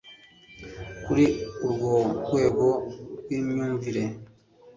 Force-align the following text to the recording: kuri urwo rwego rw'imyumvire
kuri 1.05 1.25
urwo 1.65 1.93
rwego 2.23 2.67
rw'imyumvire 3.19 4.03